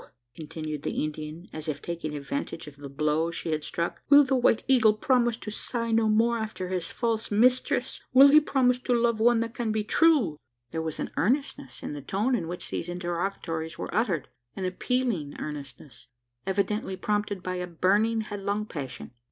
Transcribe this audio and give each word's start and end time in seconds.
continued 0.35 0.81
the 0.81 1.03
Indian, 1.03 1.45
as 1.53 1.67
if 1.67 1.79
taking 1.79 2.15
advantage 2.15 2.65
of 2.65 2.75
the 2.77 2.89
blow 2.89 3.29
she 3.29 3.51
had 3.51 3.63
struck, 3.63 4.01
"will 4.09 4.23
the 4.23 4.35
White 4.35 4.63
Eagle 4.67 4.95
promise 4.95 5.37
to 5.37 5.51
sigh 5.51 5.91
no 5.91 6.09
more 6.09 6.39
after 6.39 6.69
his 6.69 6.89
false 6.89 7.29
mistress? 7.29 8.01
Will 8.11 8.29
he 8.29 8.39
promise 8.39 8.79
to 8.79 8.95
love 8.99 9.19
one 9.19 9.41
that 9.41 9.53
can 9.53 9.71
be 9.71 9.83
true?" 9.83 10.37
There 10.71 10.81
was 10.81 10.99
an 10.99 11.11
earnestness 11.17 11.83
in 11.83 11.93
the 11.93 12.01
tone 12.01 12.33
in 12.33 12.47
which 12.47 12.71
these 12.71 12.89
interrogatories 12.89 13.77
were 13.77 13.93
uttered 13.93 14.27
an 14.55 14.65
appealing 14.65 15.35
earnestness 15.39 16.07
evidently 16.47 16.95
prompted 16.97 17.43
by 17.43 17.57
a 17.57 17.67
burning 17.67 18.21
headlong 18.21 18.65
passion. 18.65 19.11